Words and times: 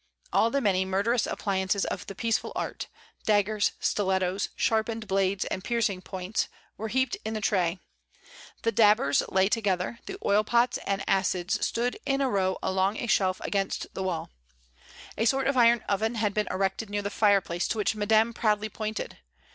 All 0.33 0.49
the 0.49 0.61
many 0.61 0.83
murderous 0.83 1.27
appliances 1.27 1.85
of 1.85 2.07
the 2.07 2.15
peaceful 2.15 2.51
art— 2.55 2.87
daggers, 3.27 3.73
stilettos, 3.79 4.49
sharpened 4.55 5.07
blades 5.07 5.45
and 5.45 5.63
piercing 5.63 6.01
points— 6.01 6.47
were 6.79 6.87
heaped 6.87 7.17
in 7.23 7.35
the 7.35 7.39
tray; 7.39 7.77
the 8.63 8.71
dabbers 8.71 9.21
lay 9.31 9.47
together, 9.47 9.99
the 10.07 10.17
oil 10.25 10.43
pots 10.43 10.79
and 10.87 11.07
acids 11.07 11.63
stood 11.63 11.99
in 12.03 12.19
a 12.19 12.27
row 12.27 12.57
along 12.63 12.95
78 12.95 12.95
MRS. 12.95 12.97
DYMOND. 12.97 13.03
a 13.03 13.13
shelf 13.13 13.41
against 13.41 13.93
the 13.93 14.01
wall. 14.01 14.31
A 15.19 15.25
sort 15.25 15.45
of 15.45 15.55
iron 15.55 15.83
oven 15.87 16.15
had 16.15 16.33
been 16.33 16.47
erected 16.49 16.89
near 16.89 17.03
the 17.03 17.11
fireplace, 17.11 17.67
to 17.67 17.77
which 17.77 17.93
Madame 17.95 18.33
proudly 18.33 18.69
pointed. 18.69 19.19